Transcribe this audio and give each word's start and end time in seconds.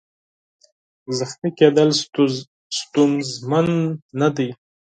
زخمي 1.17 1.49
کېدل 1.59 1.89
ستونزمن 2.79 3.67
نه 4.19 4.29
دي. 4.35 4.49